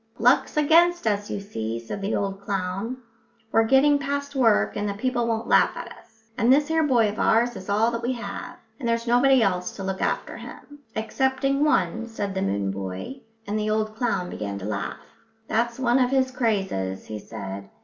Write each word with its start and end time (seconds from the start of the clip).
"Luck's 0.17 0.57
against 0.57 1.05
us, 1.05 1.29
you 1.29 1.39
see," 1.39 1.79
said 1.79 2.01
the 2.01 2.15
old 2.15 2.41
clown. 2.41 2.97
"We're 3.51 3.65
getting 3.65 3.99
past 3.99 4.33
work, 4.35 4.75
and 4.75 4.89
the 4.89 4.95
people 4.95 5.27
won't 5.27 5.47
laugh 5.47 5.77
at 5.77 5.95
us. 5.95 6.31
And 6.39 6.51
this 6.51 6.69
here 6.69 6.81
boy 6.81 7.07
of 7.07 7.19
ours 7.19 7.55
is 7.55 7.69
all 7.69 7.91
that 7.91 8.01
we 8.01 8.13
have, 8.13 8.57
and 8.79 8.89
there's 8.89 9.05
nobody 9.05 9.43
else 9.43 9.75
to 9.75 9.83
look 9.83 10.01
after 10.01 10.37
him." 10.37 10.79
"Excepting 10.95 11.63
one," 11.63 12.07
said 12.07 12.33
the 12.33 12.41
moon 12.41 12.71
boy, 12.71 13.19
and 13.45 13.59
the 13.59 13.69
old 13.69 13.95
clown 13.95 14.31
began 14.31 14.57
to 14.57 14.65
laugh. 14.65 14.97
"That's 15.47 15.77
one 15.77 15.99
of 15.99 16.09
his 16.09 16.31
crazes," 16.31 17.05
he 17.05 17.19
said. 17.19 17.69